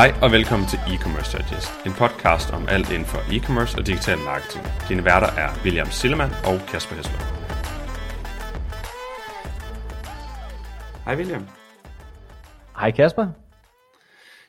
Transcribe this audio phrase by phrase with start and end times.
[0.00, 4.18] Hej og velkommen til E-Commerce Digest, en podcast om alt inden for e-commerce og digital
[4.30, 4.64] marketing.
[4.88, 7.22] Dine værter er William Sillemann og Kasper Hesler.
[11.04, 11.44] Hej William.
[12.80, 13.26] Hej Kasper.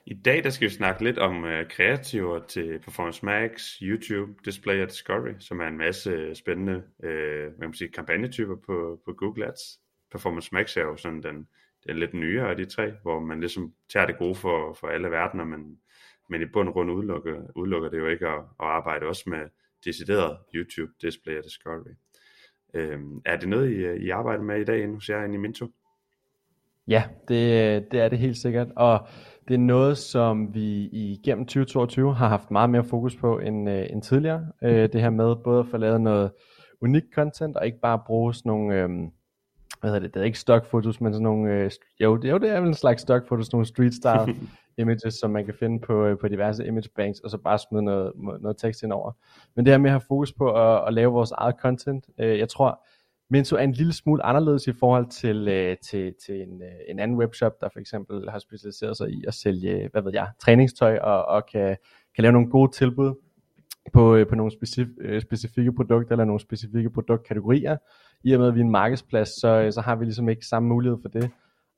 [0.05, 4.81] I dag der skal vi snakke lidt om uh, kreativer til Performance Max, YouTube, Display
[4.83, 6.75] og Discovery, som er en masse spændende
[7.07, 9.63] uh, hvad man sige, kampagnetyper på, på Google Ads.
[10.11, 11.47] Performance Max er jo sådan den,
[11.87, 15.11] den lidt nyere af de tre, hvor man ligesom tager det gode for, for alle
[15.11, 15.77] verdener, men,
[16.29, 19.39] men i bund og grund udelukker, udelukker det jo ikke at, at arbejde også med
[19.85, 21.95] decideret YouTube, Display og Discovery.
[22.73, 25.37] Uh, er det noget, I, I arbejder med i dag inde hos jer inde i
[25.37, 25.67] Minto?
[26.87, 29.07] Ja, det, det er det helt sikkert, og
[29.47, 33.85] det er noget, som vi igennem 2022 har haft meget mere fokus på end, øh,
[33.89, 34.47] end tidligere.
[34.63, 36.31] Øh, det her med både at få lavet noget
[36.81, 38.89] unik content, og ikke bare bruge sådan nogle, øh,
[39.83, 42.49] hvad hedder det, det er ikke stock fotos, men sådan nogle, øh, jo, jo, det
[42.49, 44.35] er vel en slags stock fotos, nogle street style
[44.81, 47.83] images, som man kan finde på, øh, på diverse image banks, og så bare smide
[47.83, 49.11] noget, noget tekst ind over.
[49.55, 52.39] Men det her med at have fokus på at, at lave vores eget content, øh,
[52.39, 52.85] jeg tror,
[53.29, 56.99] Minto er en lille smule anderledes i forhold til, øh, til, til en, øh, en
[56.99, 60.97] anden webshop, der for eksempel har specialiseret sig i at sælge, hvad ved jeg, træningstøj
[60.97, 61.77] og, og kan,
[62.15, 63.13] kan lave nogle gode tilbud
[63.93, 67.77] på, øh, på nogle specif, øh, specifikke produkter eller nogle specifikke produktkategorier.
[68.23, 70.69] I og med at vi er en markedsplads, så, så har vi ligesom ikke samme
[70.69, 71.31] mulighed for det.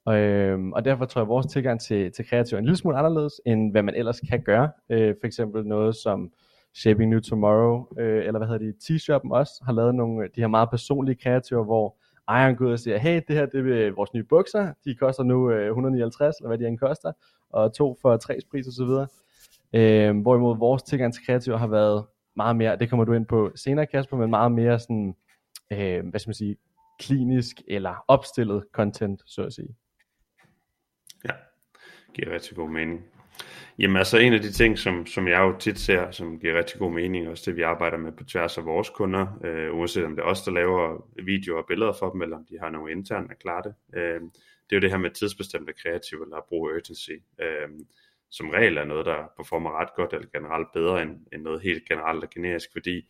[0.05, 2.77] Og, øhm, og derfor tror jeg, at vores tilgang til, til kreativ er en lille
[2.77, 4.69] smule anderledes, end hvad man ellers kan gøre.
[4.89, 6.31] Øh, for eksempel noget som
[6.75, 10.47] Shaping New Tomorrow, øh, eller hvad hedder det, T-Shoppen også, har lavet nogle de her
[10.47, 11.95] meget personlige kreativer, hvor
[12.27, 14.95] ejeren går ud og siger, hey, det her det er øh, vores nye bukser, de
[14.95, 17.11] koster nu øh, 159, eller hvad de end koster,
[17.49, 19.07] og to for tre pris osv.
[19.73, 23.51] Øh, hvorimod vores tilgang til kreativer har været meget mere, det kommer du ind på
[23.55, 25.15] senere Kasper, men meget mere sådan,
[25.71, 26.57] øh, hvad skal man sige,
[26.99, 29.75] klinisk eller opstillet content, så at sige.
[31.25, 31.33] Ja,
[32.13, 33.05] giver rigtig god mening.
[33.79, 36.79] Jamen altså en af de ting, som, som jeg jo tit ser, som giver rigtig
[36.79, 40.15] god mening, også det vi arbejder med på tværs af vores kunder, øh, uanset om
[40.15, 42.91] det er os, der laver videoer og billeder for dem, eller om de har nogle
[42.91, 43.75] interne, der klarer det.
[43.95, 44.21] Øh,
[44.69, 47.11] det er jo det her med tidsbestemte kreative eller at bruge urgency.
[47.41, 47.69] Øh,
[48.31, 51.85] som regel er noget, der performer ret godt, eller generelt bedre end, end noget helt
[51.87, 53.07] generelt og generisk, fordi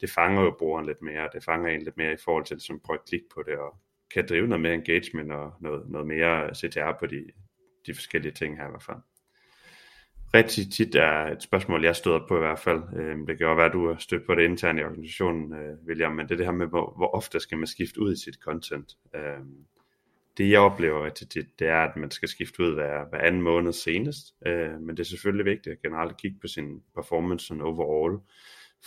[0.00, 2.74] det fanger jo brugeren lidt mere, det fanger en lidt mere i forhold til, ligesom,
[2.76, 3.76] som prøver at klikke på det, og
[4.14, 7.24] kan drive noget mere engagement og noget, noget mere CTR på de,
[7.86, 8.98] de forskellige ting her i hvert fald
[10.34, 12.82] rigtig tit er et spørgsmål, jeg støder på i hvert fald.
[12.96, 15.76] Øhm, det kan jo være, at du har stødt på det internt i organisationen, øh,
[15.86, 18.22] William, men det er det her med, hvor, hvor ofte skal man skifte ud i
[18.24, 18.96] sit content.
[19.14, 19.64] Øhm,
[20.38, 23.42] det jeg oplever rigtig tit, det er, at man skal skifte ud hver, hver anden
[23.42, 24.34] måned senest.
[24.46, 28.18] Øh, men det er selvfølgelig vigtigt at generelt kigge på sin performance sådan overall.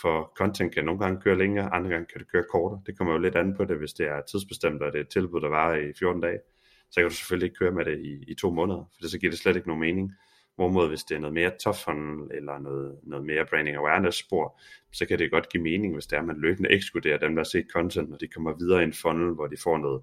[0.00, 2.82] For content kan nogle gange køre længere, andre gange kan det køre kortere.
[2.86, 5.08] Det kommer jo lidt an på det, hvis det er tidsbestemt, og det er et
[5.08, 6.38] tilbud, der varer i 14 dage.
[6.90, 9.18] Så kan du selvfølgelig ikke køre med det i, i to måneder, for det så
[9.18, 10.12] giver det slet ikke nogen mening.
[10.56, 14.60] Hvorimod hvis det er noget mere top funnel, eller noget, noget mere branding awareness spor,
[14.92, 17.40] så kan det godt give mening, hvis det er, at man løbende ekskluderer dem, der
[17.40, 20.02] har set content, når de kommer videre i en funnel, hvor de får noget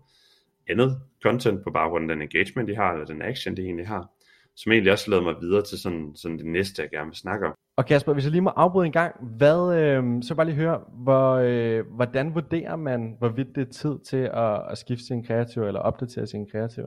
[0.69, 4.11] andet content på baggrund af den engagement, de har, eller den action, de egentlig har,
[4.57, 7.47] som egentlig også leder mig videre til sådan, sådan det næste, jeg gerne vil snakke
[7.47, 7.53] om.
[7.77, 10.81] Og Kasper, hvis jeg lige må afbryde en gang, hvad, øh, så bare lige høre,
[11.03, 15.63] hvor, øh, hvordan vurderer man, hvorvidt det er tid til at, at skifte sin kreativ,
[15.63, 16.83] eller opdatere sin kreativ?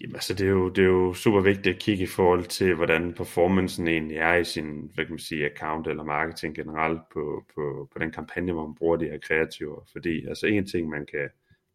[0.00, 2.74] Jamen altså, det er, jo, det er jo super vigtigt at kigge i forhold til,
[2.74, 7.44] hvordan performancen egentlig er i sin, hvad kan man sige, account eller marketing generelt på,
[7.54, 9.88] på, på den kampagne, hvor man bruger de her kreativer.
[9.92, 11.28] Fordi altså en ting, man kan,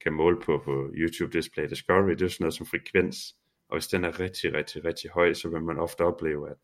[0.04, 3.36] kan måle på på YouTube Display Discovery, det er sådan noget som frekvens.
[3.70, 6.58] Og hvis den er rigtig, rigtig, rigtig høj, så vil man ofte opleve, at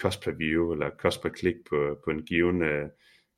[0.00, 2.88] cost per view eller cost per click på, på en given øh,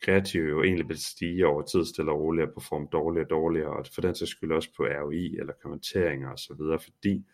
[0.02, 3.76] kreativ jo egentlig vil stige over tid stille og roligt og performe dårligere og dårligere,
[3.76, 7.24] og for den sags skyld også på ROI eller kommenteringer osv., fordi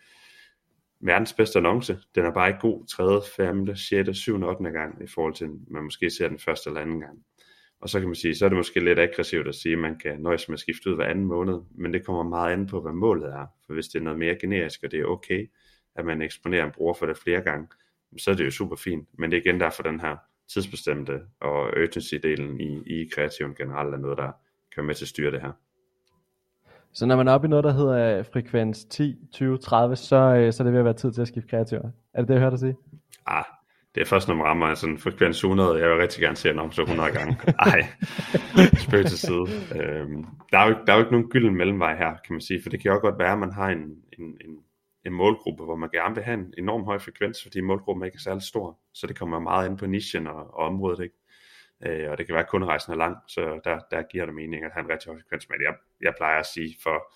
[1.01, 1.99] verdens bedste annonce.
[2.15, 4.71] Den er bare ikke god 3., 5., 6., 7., 8.
[4.71, 7.19] gang i forhold til, man måske ser den første eller anden gang.
[7.81, 9.99] Og så kan man sige, så er det måske lidt aggressivt at sige, at man
[9.99, 12.81] kan nøjes med at skifte ud hver anden måned, men det kommer meget an på,
[12.81, 13.47] hvad målet er.
[13.67, 15.51] For hvis det er noget mere generisk, og det er okay,
[15.99, 17.69] at man eksponerer en bruger for det flere gange,
[18.19, 19.09] så er det jo super fint.
[19.19, 20.17] Men det er igen derfor den her
[20.49, 24.33] tidsbestemte og urgency-delen i, i kreativen generelt er noget, der
[24.75, 25.53] kan med til at styre det her.
[26.93, 30.53] Så når man er oppe i noget, der hedder frekvens 10, 20, 30, så, øh,
[30.53, 31.91] så er det ved at være tid til at skifte kreativer.
[32.15, 32.77] Er det det, jeg hørte dig sige?
[33.27, 33.45] Ah,
[33.95, 35.81] det er først, når man rammer sådan en frekvens 100.
[35.81, 37.37] Jeg vil rigtig gerne se den om så 100 gange.
[37.59, 37.81] Ej,
[38.87, 39.47] spøg til side.
[39.77, 42.63] Øhm, der, er jo, der er jo ikke nogen gylden mellemvej her, kan man sige.
[42.63, 43.79] For det kan jo godt være, at man har en,
[44.19, 44.59] en, en,
[45.07, 48.21] en målgruppe, hvor man gerne vil have en enorm høj frekvens, fordi målgruppen ikke er
[48.21, 48.81] særlig stor.
[48.95, 51.05] Så det kommer meget ind på nichen og, og området.
[51.05, 51.15] Ikke?
[51.87, 54.65] øh, og det kan være, at kunderejsen er lang, så der, der giver det mening
[54.65, 57.13] at have en rigtig høj frekvens, men jeg, jeg plejer at sige, for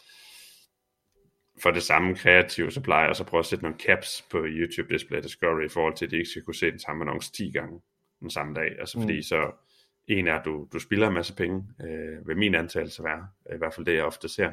[1.62, 4.44] for det samme kreative, så plejer jeg så at prøve at sætte nogle caps på
[4.48, 7.32] YouTube Display Discovery i forhold til, at de ikke skal kunne se den samme annonce
[7.32, 7.80] 10 gange
[8.20, 8.78] den samme dag.
[8.78, 9.22] Altså fordi mm.
[9.22, 9.50] så
[10.08, 13.58] en er, at du, du spilder en masse penge, øh, ved min antagelse være, i
[13.58, 14.50] hvert fald det jeg ofte ser,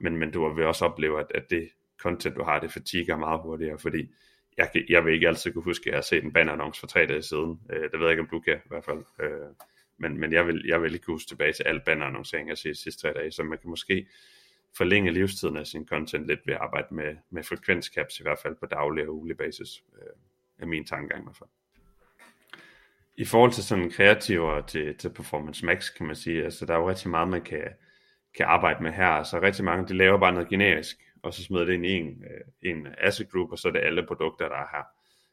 [0.00, 1.68] men, men du vil også opleve, at, at det
[2.06, 4.14] content du har, det fatiger meget hurtigere, fordi
[4.56, 7.06] jeg, jeg vil ikke altid kunne huske, at jeg har set en bannerannonce for tre
[7.06, 7.60] dage siden.
[7.70, 9.04] Øh, det ved jeg ikke, om du kan i hvert fald.
[9.20, 9.48] Øh,
[9.98, 12.74] men men jeg, vil, jeg vil ikke huske tilbage til al bannerannoncering, jeg har set
[12.74, 14.06] de sidste tre dage, så man kan måske
[14.76, 18.56] forlænge livstiden af sin content lidt ved at arbejde med, med frekvenscaps, i hvert fald
[18.60, 20.08] på daglig og ugelig basis, øh,
[20.58, 21.50] er min tankegang i hvert fald.
[23.16, 26.78] I forhold til sådan kreativer til, til Performance Max, kan man sige, altså der er
[26.78, 27.68] jo rigtig meget, man kan,
[28.36, 29.22] kan arbejde med her.
[29.22, 32.24] Så rigtig mange, de laver bare noget generisk, og så smider det ind i en,
[32.24, 34.82] øh, en asset group, og så er det alle produkter, der er her.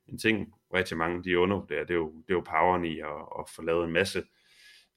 [0.07, 3.21] En ting, rigtig mange de undervurderer, det er jo, det er jo poweren i at,
[3.39, 4.23] at få lavet en masse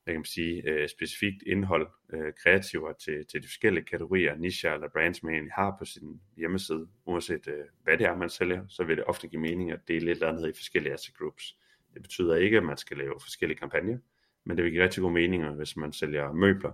[0.06, 4.72] hvad kan man sige, øh, specifikt indhold, øh, kreativer til, til de forskellige kategorier, nicher
[4.74, 8.64] eller brands, man egentlig har på sin hjemmeside, uanset øh, hvad det er, man sælger,
[8.68, 11.56] så vil det ofte give mening at dele et eller andet i forskellige asset groups.
[11.94, 13.98] Det betyder ikke, at man skal lave forskellige kampagner,
[14.44, 16.72] men det vil give rigtig god mening, hvis man sælger møbler,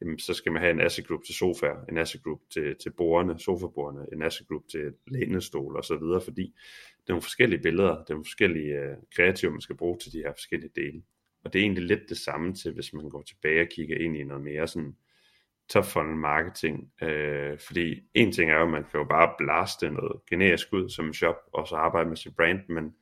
[0.00, 2.90] jamen, så skal man have en asset group til sofaer, en asset group til, til
[2.90, 6.42] bordene, sofabordene, en asset group til lænestol og så videre, fordi
[6.96, 10.12] det er nogle forskellige billeder, det er nogle forskellige øh, kreativer, man skal bruge til
[10.12, 11.02] de her forskellige dele.
[11.44, 14.16] Og det er egentlig lidt det samme til, hvis man går tilbage og kigger ind
[14.16, 14.96] i noget mere sådan
[15.68, 16.92] top funnel marketing.
[17.02, 20.88] Øh, fordi en ting er jo, at man kan jo bare blaste noget generisk ud
[20.88, 22.94] som en shop, og så arbejde med sit brand, men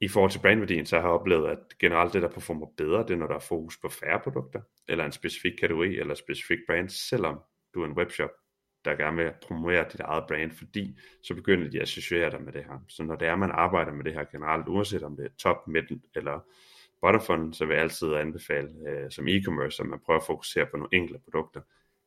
[0.00, 3.10] i forhold til brandværdien, så har jeg oplevet, at generelt det, der performer bedre, det
[3.10, 6.58] er, når der er fokus på færre produkter, eller en specifik kategori, eller en specifik
[6.66, 7.40] brand, selvom
[7.74, 8.30] du er en webshop,
[8.84, 12.52] der gerne vil promovere dit eget brand, fordi så begynder de at associere dig med
[12.52, 12.84] det her.
[12.88, 15.68] Så når det er, man arbejder med det her generelt, uanset om det er top,
[15.68, 16.40] midten eller
[17.00, 20.76] bottom så vil jeg altid anbefale øh, som e-commerce, at man prøver at fokusere på
[20.76, 21.60] nogle enkelte produkter,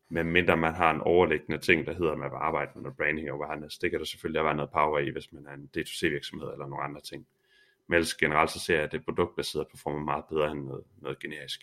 [0.10, 2.98] men mindre man har en overliggende ting, der hedder, at man vil arbejde med noget
[2.98, 3.78] branding og awareness.
[3.78, 6.68] Det kan der selvfølgelig være noget power i, hvis man er en D2C virksomhed eller
[6.68, 7.28] nogle andre ting.
[7.92, 11.20] Men ellers generelt så ser jeg, at det produktbaserede performer meget bedre end noget, noget
[11.20, 11.62] generisk.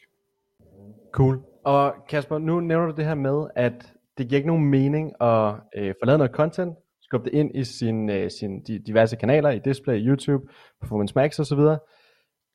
[1.13, 1.43] Cool.
[1.65, 5.55] Og Kasper, nu nævner du det her med, at det giver ikke nogen mening at
[5.77, 9.51] øh, få lavet noget content, skubbe det ind i sin, øh, sin de diverse kanaler,
[9.51, 10.47] i Display, YouTube,
[10.81, 11.59] Performance Max osv.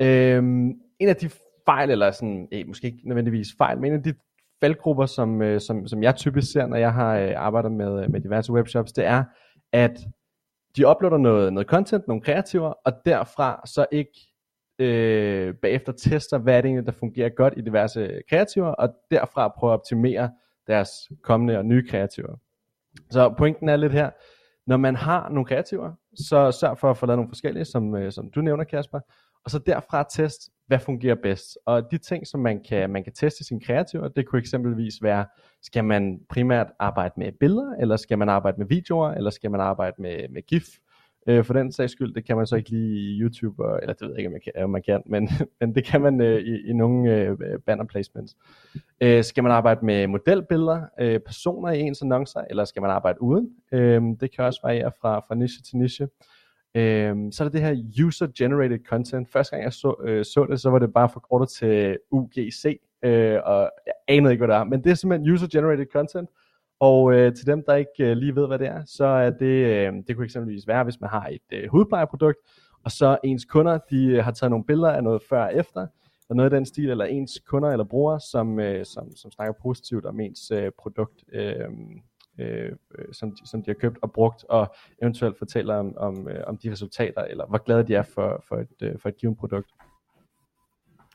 [0.01, 1.29] Øhm, en af de
[1.65, 4.13] fejl, eller sådan, eh, måske ikke nødvendigvis fejl, men en af de
[4.59, 8.21] faldgrupper, som, øh, som, som jeg typisk ser, når jeg har øh, arbejdet med, med
[8.21, 9.23] diverse webshops, det er,
[9.71, 9.97] at
[10.77, 14.33] de uploader noget, noget content, nogle kreativer, og derfra så ikke
[14.79, 19.47] øh, bagefter tester, hvad er det egentlig, der fungerer godt i diverse kreativer, og derfra
[19.47, 20.31] prøver at optimere
[20.67, 20.89] deres
[21.21, 22.35] kommende og nye kreativer.
[23.09, 24.09] Så pointen er lidt her,
[24.67, 28.11] når man har nogle kreativer, så sørg for at få lavet nogle forskellige, som, øh,
[28.11, 28.99] som du nævner Kasper,
[29.45, 31.57] og så derfra test, hvad fungerer bedst.
[31.65, 35.25] Og de ting, som man kan, man kan teste sin kreative, det kunne eksempelvis være,
[35.61, 39.59] skal man primært arbejde med billeder, eller skal man arbejde med videoer, eller skal man
[39.59, 40.67] arbejde med, med GIF,
[41.27, 43.93] øh, for den sags skyld, det kan man så ikke lige i YouTube, og, eller
[43.93, 45.29] det ved jeg ikke, om, jeg kan, om man kan, men,
[45.59, 48.35] men det kan man øh, i, i nogle øh, banner placements.
[49.01, 53.21] Øh, skal man arbejde med modelbilleder, øh, personer i ens annoncer, eller skal man arbejde
[53.21, 53.49] uden?
[53.71, 56.07] Øh, det kan også variere fra, fra niche til niche.
[56.75, 59.31] Øh, så er der det her user-generated content.
[59.31, 63.39] Første gang jeg så, øh, så det, så var det bare forkortet til UGC, øh,
[63.45, 66.29] og jeg anede ikke, hvad det er, men det er simpelthen user-generated content,
[66.79, 69.45] og øh, til dem, der ikke øh, lige ved, hvad det er, så er det,
[69.45, 72.37] øh, det kunne eksempelvis være, hvis man har et øh, hudplejeprodukt,
[72.83, 75.87] og så ens kunder, de øh, har taget nogle billeder af noget før og efter,
[76.29, 79.53] og noget af den stil, eller ens kunder eller brugere, som, øh, som, som snakker
[79.61, 81.69] positivt om ens øh, produkt, øh,
[82.39, 86.27] Øh, øh, som, de, som de har købt og brugt, og eventuelt fortæller om, om,
[86.27, 89.17] øh, om de resultater, eller hvor glade de er for, for, et, øh, for et
[89.17, 89.71] givet produkt.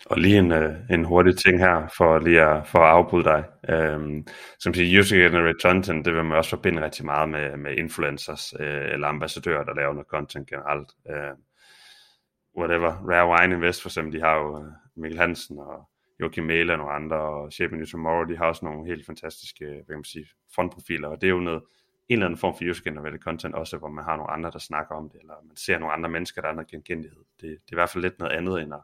[0.06, 3.44] Og lige en, øh, en hurtig ting her, for lige at, for at afbryde dig.
[3.68, 4.26] Øhm,
[4.58, 8.92] som siger, user-generated content, det vil man også forbinde rigtig meget med, med influencers øh,
[8.92, 10.88] eller ambassadører, der laver noget content generelt.
[11.10, 11.34] Øh,
[12.58, 15.88] whatever, Rare Wine Invest for eksempel, de har jo øh, Mikkel Hansen og
[16.20, 19.64] Joachim Mæle og nogle andre, og Shaping New Tomorrow, de har også nogle helt fantastiske,
[19.64, 21.62] hvad kan man sige, frontprofiler, og det er jo noget,
[22.08, 24.94] en eller anden form for user-generated content også, hvor man har nogle andre, der snakker
[24.94, 27.20] om det, eller man ser nogle andre mennesker, der er noget genkendelighed.
[27.40, 28.80] Det, det er i hvert fald lidt noget andet, end at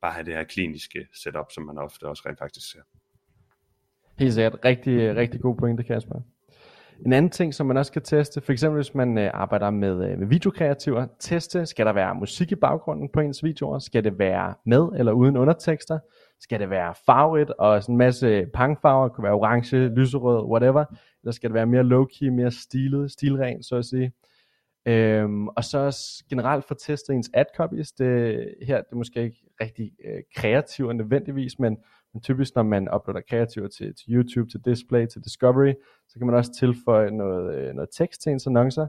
[0.00, 2.80] bare have det her kliniske setup, som man ofte også rent faktisk ser.
[4.18, 4.58] Helt sikkert.
[4.64, 6.20] Rigtig, rigtig god pointe, Kasper.
[7.06, 10.10] En anden ting, som man også kan teste, for eksempel hvis man øh, arbejder med,
[10.10, 13.78] øh, med videokreativer, teste, skal der være musik i baggrunden på ens videoer?
[13.78, 15.98] Skal det være med eller uden undertekster?
[16.42, 20.84] Skal det være farvet og sådan en masse pangfarver, det kunne være orange, lyserød, whatever?
[21.22, 24.12] Eller skal det være mere low-key, mere stilet, stilrent, så at sige?
[24.86, 27.92] Øhm, og så også generelt at testet ens ad copies.
[27.92, 28.08] Det,
[28.62, 31.78] her det er måske ikke rigtig øh, kreativt nødvendigvis, men,
[32.12, 35.72] men typisk når man uploader kreativer til, til YouTube, til Display, til Discovery,
[36.08, 38.86] så kan man også tilføje noget, øh, noget tekst til ens annoncer.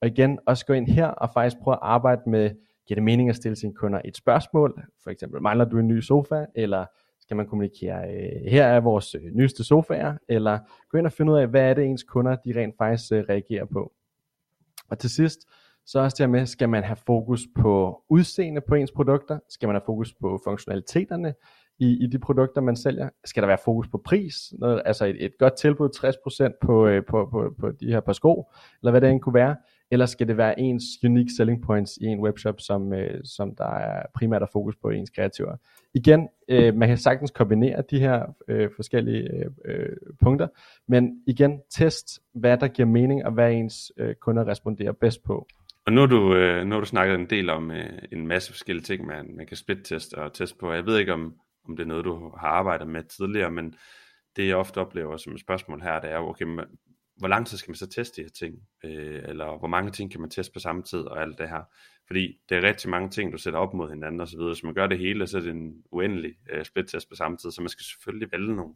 [0.00, 2.50] Og igen, også gå ind her og faktisk prøve at arbejde med,
[2.86, 4.82] giver det mening at stille sine kunder et spørgsmål?
[5.02, 6.44] For eksempel, mangler du en ny sofa?
[6.54, 6.86] Eller
[7.20, 10.14] skal man kommunikere, øh, her er vores øh, nyeste sofaer?
[10.28, 10.58] Eller
[10.90, 13.24] gå ind og finde ud af, hvad er det ens kunder, de rent faktisk øh,
[13.28, 13.92] reagerer på?
[14.90, 15.40] Og til sidst,
[15.86, 19.38] så også det med, skal man have fokus på udseende på ens produkter?
[19.48, 21.34] Skal man have fokus på funktionaliteterne
[21.78, 23.08] i, i de produkter, man sælger?
[23.24, 24.34] Skal der være fokus på pris?
[24.58, 25.88] Noget, altså et, et godt tilbud,
[26.54, 28.50] 60% på, øh, på, på, på de her par sko,
[28.82, 29.56] eller hvad det end kunne være?
[29.90, 33.74] Eller skal det være ens unique selling points i en webshop, som, øh, som der
[33.74, 35.56] er primært er fokus på ens kreativer?
[35.94, 40.48] Igen, øh, man kan sagtens kombinere de her øh, forskellige øh, øh, punkter,
[40.88, 45.46] men igen, test, hvad der giver mening, og hvad ens øh, kunder responderer bedst på.
[45.86, 48.52] Og nu har du, øh, nu har du snakket en del om øh, en masse
[48.52, 50.72] forskellige ting, man, man kan split-teste og teste på.
[50.72, 51.34] Jeg ved ikke, om,
[51.68, 53.74] om det er noget, du har arbejdet med tidligere, men
[54.36, 56.46] det jeg ofte oplever som et spørgsmål her, det er, okay,
[57.16, 58.62] hvor lang tid skal man så teste de her ting?
[58.84, 61.62] Øh, eller hvor mange ting kan man teste på samme tid og alt det her?
[62.06, 64.52] Fordi det er rigtig mange ting, du sætter op mod hinanden og så videre.
[64.52, 67.50] Hvis man gør det hele, så er det en uendelig øh, split-test på samme tid,
[67.50, 68.74] så man skal selvfølgelig vælge nogle,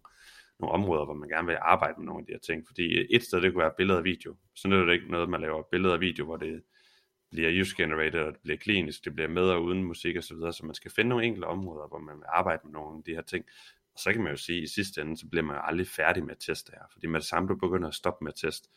[0.60, 2.66] nogle områder, hvor man gerne vil arbejde med nogle af de her ting.
[2.66, 4.36] Fordi øh, et sted, det kunne være billeder og video.
[4.54, 6.62] Så nytter det ikke noget, man laver billeder og video, hvor det
[7.30, 10.52] bliver use-generated, og det bliver klinisk, det bliver med og uden musik og så videre,
[10.52, 13.14] så man skal finde nogle enkelte områder, hvor man vil arbejde med nogle af de
[13.14, 13.44] her ting.
[14.00, 15.86] Og så kan man jo sige, at i sidste ende, så bliver man jo aldrig
[15.86, 18.50] færdig med at teste her, fordi med det samme, du begynder at stoppe med at
[18.50, 18.68] teste,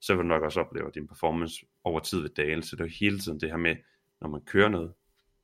[0.00, 2.80] så vil du nok også opleve, at din performance over tid vil dale, så det
[2.80, 3.76] er jo hele tiden det her med,
[4.20, 4.92] når man kører noget,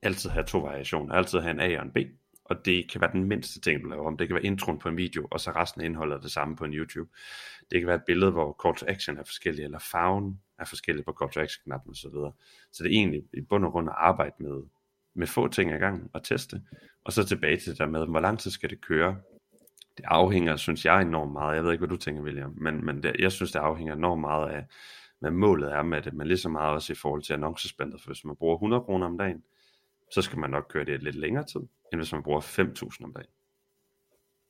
[0.02, 1.98] altid have to variationer, altid have en A og en B,
[2.44, 4.16] og det kan være den mindste ting, du laver om.
[4.16, 6.56] Det kan være introen på en video, og så resten af indholdet er det samme
[6.56, 7.10] på en YouTube.
[7.70, 11.04] Det kan være et billede, hvor call to action er forskellig, eller farven er forskellig
[11.04, 12.10] på call to action knappen osv.
[12.10, 12.32] Så,
[12.72, 14.62] så det er egentlig i bund og grund at arbejde med,
[15.18, 16.62] med få ting i gang og teste.
[17.04, 19.16] Og så tilbage til det der med, hvor lang tid skal det køre?
[19.96, 21.56] Det afhænger, synes jeg, enormt meget.
[21.56, 24.20] Jeg ved ikke, hvad du tænker, William, men, men det, jeg synes, det afhænger enormt
[24.20, 24.64] meget af,
[25.18, 28.00] hvad målet er med det, men lige så meget også i forhold til annoncespændet.
[28.00, 29.42] For hvis man bruger 100 kroner om dagen,
[30.14, 31.60] så skal man nok køre det lidt længere tid,
[31.92, 33.30] end hvis man bruger 5.000 om dagen.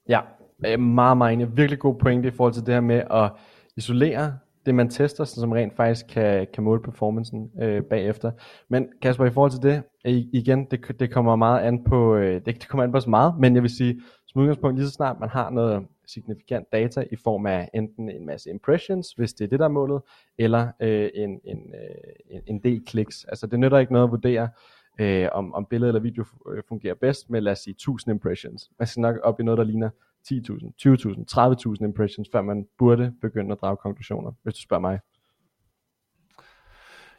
[0.09, 0.21] Ja,
[0.67, 1.57] øh, meget, meget enig.
[1.57, 3.33] Virkelig god pointe i forhold til det her med at
[3.77, 8.31] isolere det, man tester, som rent faktisk kan, kan måle performancen øh, bagefter.
[8.69, 9.83] Men Kasper, i forhold til det,
[10.33, 13.35] igen, det, det kommer meget an på, øh, det, det kommer an på så meget,
[13.39, 17.17] men jeg vil sige, som udgangspunkt, lige så snart man har noget signifikant data i
[17.17, 20.03] form af enten en masse impressions, hvis det er det, der er målet,
[20.39, 23.25] eller øh, en, en, øh, en, en del kliks.
[23.25, 24.49] Altså det nytter ikke noget at vurdere,
[25.01, 28.71] øh, om, om billede eller video øh, fungerer bedst med, lad os sige, 1000 impressions.
[28.79, 29.91] Man skal nok op i noget, der ligner
[30.31, 30.37] 10.000,
[30.83, 31.25] 20.000,
[31.79, 34.99] 30.000 impressions, før man burde begynde at drage konklusioner, hvis du spørger mig.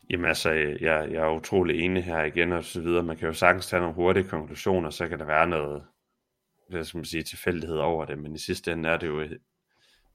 [0.10, 3.04] Jamen altså, jeg, jeg er utrolig enig her igen og så videre.
[3.04, 5.84] Man kan jo sagtens tage nogle hurtige konklusioner, så kan der være noget,
[6.70, 9.28] hvad skal man sige, tilfældighed over det, men i sidste ende er det jo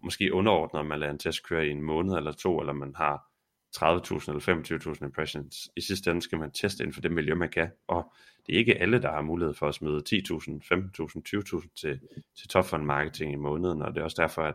[0.02, 2.94] måske underordnet, om man lader en test køre i en måned eller to, eller man
[2.96, 3.30] har
[3.76, 3.84] 30.000
[4.28, 5.68] eller 25.000 impressions.
[5.76, 8.12] I sidste ende skal man teste inden for det miljø, man kan, og
[8.46, 10.14] det er ikke alle, der har mulighed for at smide 10.000,
[10.72, 12.00] 15.000, 20.000 til,
[12.38, 14.54] til topfund marketing i måneden, og det er også derfor, at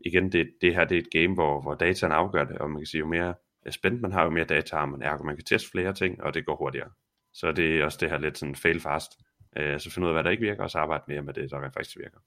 [0.00, 2.80] igen, det, det her det er et game, hvor, hvor dataen afgør det, og man
[2.80, 3.34] kan sige, jo mere
[3.70, 6.34] spændt man har, jo mere data har man, ergo man kan teste flere ting, og
[6.34, 6.90] det går hurtigere.
[7.32, 9.12] Så det er også det her lidt sådan fail fast.
[9.60, 11.50] Uh, så finde ud af, hvad der ikke virker, og så arbejde mere med det,
[11.50, 12.18] der faktisk virker.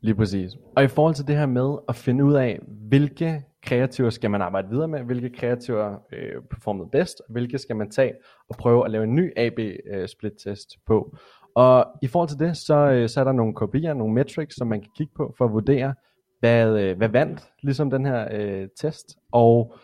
[0.00, 0.52] Lige præcis.
[0.76, 4.42] Og i forhold til det her med at finde ud af, hvilke kreativer skal man
[4.42, 8.12] arbejde videre med, hvilke kreativer øh, performede bedst, og hvilke skal man tage
[8.48, 11.16] og prøve at lave en ny AB-split-test øh, på.
[11.54, 14.66] Og i forhold til det, så, øh, så er der nogle kopier, nogle metrics, som
[14.66, 15.94] man kan kigge på for at vurdere,
[16.40, 19.16] hvad, øh, hvad vandt ligesom den her øh, test.
[19.32, 19.74] Og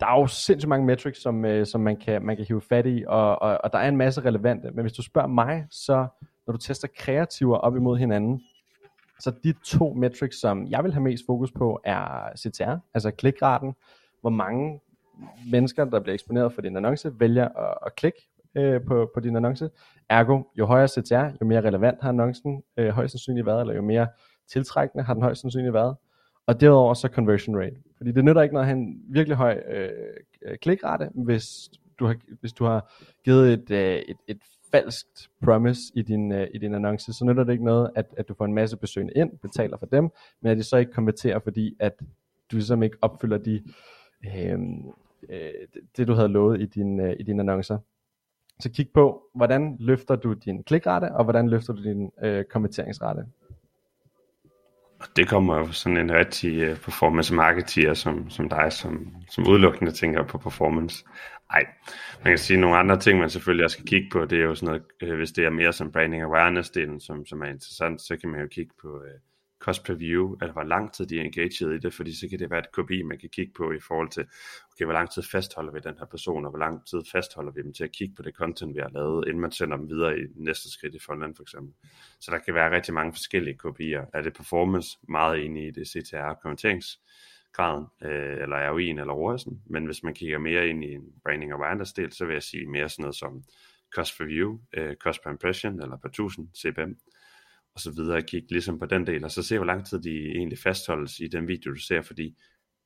[0.00, 2.86] der er jo sindssygt mange metrics, som, øh, som man, kan, man kan hive fat
[2.86, 4.70] i, og, og, og der er en masse relevante.
[4.70, 6.06] Men hvis du spørger mig, så
[6.46, 8.40] når du tester kreativer op imod hinanden,
[9.24, 13.74] så de to metrics, som jeg vil have mest fokus på, er CTR, altså klikraten.
[14.20, 14.80] Hvor mange
[15.50, 19.36] mennesker, der bliver eksponeret for din annonce, vælger at, at klikke øh, på, på din
[19.36, 19.70] annonce.
[20.08, 23.82] Ergo, jo højere CTR, jo mere relevant har annoncen øh, højst sandsynligt været, eller jo
[23.82, 24.08] mere
[24.48, 25.96] tiltrækkende har den højst sandsynligt været.
[26.46, 27.76] Og derudover så conversion rate.
[27.96, 29.90] Fordi det nytter ikke noget at have en virkelig høj øh,
[30.62, 32.92] klikrate, hvis du har, hvis du har
[33.24, 34.38] givet et, øh, et, et
[34.74, 38.28] falskt promise i din, øh, i din annonce, så nytter det ikke noget, at, at
[38.28, 41.38] du får en masse besøgende ind, betaler for dem, men at de så ikke konverterer,
[41.38, 41.92] fordi at
[42.50, 43.62] du ligesom ikke opfylder de,
[44.26, 44.58] øh,
[45.28, 45.50] øh,
[45.96, 47.78] det, du havde lovet i, din, øh, i dine annoncer.
[48.60, 53.26] Så kig på, hvordan løfter du din klikrate, og hvordan løfter du din øh, konverteringsrate.
[55.00, 59.48] Og det kommer jo sådan en rigtig uh, performance marketeer som, som dig, som, som
[59.48, 61.04] udelukkende tænker på performance.
[61.52, 61.66] Nej,
[62.24, 64.24] man kan sige nogle andre ting, man selvfølgelig også skal kigge på.
[64.24, 67.42] Det er jo sådan noget, øh, hvis det er mere som branding awareness-delen, som, som
[67.42, 69.20] er interessant, så kan man jo kigge på øh,
[69.64, 72.38] cost per view, eller hvor lang tid de er engageret i det, fordi så kan
[72.38, 74.26] det være et KPI, man kan kigge på i forhold til,
[74.72, 77.62] okay, hvor lang tid fastholder vi den her person, og hvor lang tid fastholder vi
[77.62, 80.18] dem til at kigge på det content, vi har lavet, inden man sender dem videre
[80.18, 81.74] i næste skridt i funnelen for eksempel.
[82.20, 84.10] Så der kan være rigtig mange forskellige KPI'er.
[84.12, 87.00] Er det performance meget inde i det CTR konverterings
[87.56, 91.52] graden, øh, eller ROI'en eller ROAS'en, men hvis man kigger mere ind i en branding
[91.52, 93.42] awareness del, så vil jeg sige mere sådan noget som
[93.94, 96.92] cost per view, øh, cost per impression, eller per 1000 CPM,
[97.74, 100.30] og så videre, kigge ligesom på den del, og så se, hvor lang tid de
[100.30, 102.36] egentlig fastholdes i den video, du ser, fordi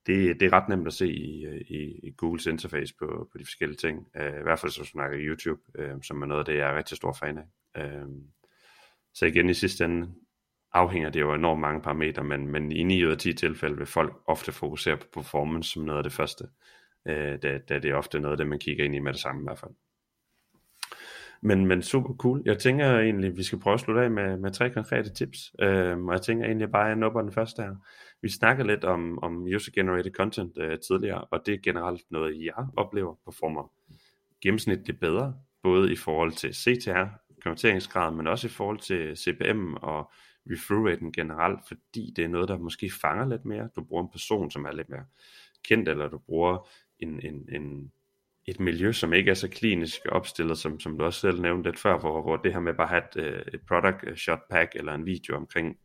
[0.07, 3.39] det, det er ret nemt at se i, øh, i, i Googles interface på, på
[3.39, 6.45] de forskellige ting, øh, i hvert fald så snakker YouTube, øh, som er noget af
[6.45, 7.47] det, jeg er rigtig stor fan af.
[7.83, 8.09] Øh,
[9.15, 10.15] så igen i sidste ende,
[10.73, 13.87] afhænger det jo enormt mange parametre, men, men i 9 ud af 10 tilfælde vil
[13.87, 16.45] folk ofte fokusere på performance som noget af det første,
[17.09, 19.21] øh, da, da det er ofte noget af det, man kigger ind i med det
[19.21, 19.73] samme i hvert fald.
[21.43, 22.43] Men, men super cool.
[22.45, 25.53] Jeg tænker egentlig, vi skal prøve at slutte af med, med tre konkrete tips.
[25.61, 27.75] Øhm, og jeg tænker egentlig bare, at jeg nupper den første her.
[28.23, 32.67] Vi snakkede lidt om, om user-generated content øh, tidligere, og det er generelt noget, jeg
[32.77, 33.73] oplever performer
[34.43, 37.07] gennemsnitligt bedre, både i forhold til CTR,
[37.43, 40.13] konverteringsgrad, men også i forhold til CPM og
[40.51, 43.69] referral raten generelt, fordi det er noget, der måske fanger lidt mere.
[43.77, 45.05] Du bruger en person, som er lidt mere
[45.65, 46.69] kendt, eller du bruger
[46.99, 47.93] en, en, en,
[48.47, 51.79] et miljø, som ikke er så klinisk opstillet, som, som du også selv nævnte lidt
[51.79, 54.77] før, hvor, hvor det her med bare at have et, øh, et product shot pack,
[54.77, 55.79] eller en video omkring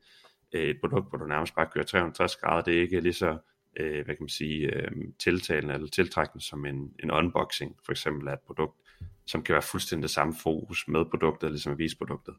[0.54, 3.38] øh, et produkt, hvor du nærmest bare kører 360 grader, det er ikke lige så
[3.78, 8.28] øh, hvad kan man sige, øh, tiltalende eller tiltrækkende som en, en unboxing for eksempel
[8.28, 8.78] af et produkt,
[9.26, 12.34] som kan være fuldstændig det samme fokus med produktet, ligesom avisproduktet.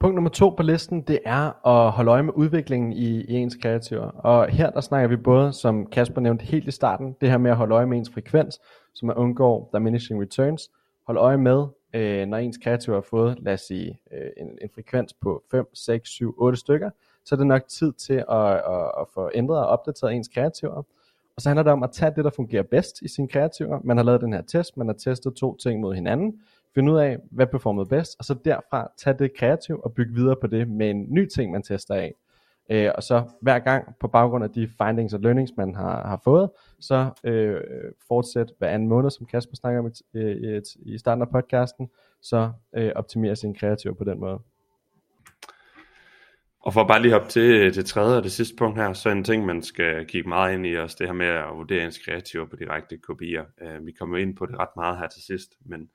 [0.00, 3.56] Punkt nummer to på listen, det er at holde øje med udviklingen i, i ens
[3.62, 4.06] kreativer.
[4.06, 7.50] Og her der snakker vi både, som Kasper nævnte helt i starten, det her med
[7.50, 8.60] at holde øje med ens frekvens,
[8.94, 10.70] så man undgår diminishing returns.
[11.06, 14.68] Hold øje med, øh, når ens kreativer har fået, lad os sige, øh, en, en
[14.74, 16.90] frekvens på 5, 6, 7, 8 stykker,
[17.24, 20.82] så er det nok tid til at, at, at få ændret og opdateret ens kreativer.
[21.40, 23.80] Og så handler det om at tage det, der fungerer bedst i sine kreativer.
[23.84, 26.40] Man har lavet den her test, man har testet to ting mod hinanden,
[26.74, 30.36] finde ud af, hvad performede bedst, og så derfra tage det kreativ og bygge videre
[30.40, 32.14] på det med en ny ting, man tester af.
[32.70, 36.20] Øh, og så hver gang på baggrund af de findings og learnings, man har, har
[36.24, 37.60] fået, så øh,
[38.08, 41.90] fortsæt hver anden måned, som Kasper snakker om i, øh, i, i starten af podcasten,
[42.22, 44.38] så øh, optimere sin kreativ på den måde.
[46.60, 49.24] Og for bare lige hoppe til det tredje og det sidste punkt her, så en
[49.24, 52.44] ting, man skal kigge meget ind i også, det her med at vurdere ens kreativer
[52.44, 53.44] på direkte kopier.
[53.62, 55.90] Uh, vi kommer ind på det ret meget her til sidst, men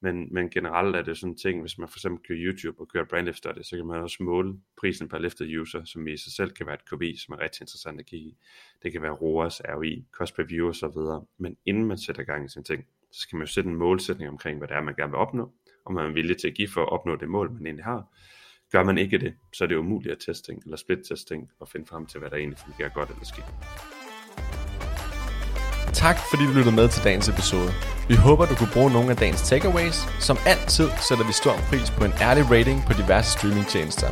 [0.00, 2.88] men, men generelt er det sådan en ting, hvis man for eksempel kører YouTube og
[2.88, 6.16] kører brand lift study, så kan man også måle prisen per lifted user, som i
[6.16, 8.36] sig selv kan være et KPI, som er rigtig interessant at kigge i.
[8.82, 11.24] Det kan være ROAS, ROI, cost per view osv.
[11.38, 14.30] Men inden man sætter gang i sin ting, så skal man jo sætte en målsætning
[14.30, 15.52] omkring, hvad det er, man gerne vil opnå,
[15.84, 18.04] og man er villig til at give for at opnå det mål, man egentlig har.
[18.72, 21.86] Gør man ikke det, så er det umuligt at testing eller split testing og finde
[21.86, 23.46] frem til, hvad der egentlig fungerer godt eller skidt.
[25.92, 27.70] Tak fordi du lyttede med til dagens episode.
[28.08, 29.98] Vi håber, du kunne bruge nogle af dagens takeaways.
[30.26, 34.08] Som altid sætter vi stor pris på en ærlig rating på diverse streamingtjenester.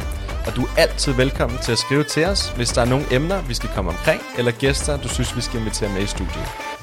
[0.46, 3.38] Og du er altid velkommen til at skrive til os, hvis der er nogle emner,
[3.50, 6.75] vi skal komme omkring, eller gæster, du synes, vi skal invitere med i studiet.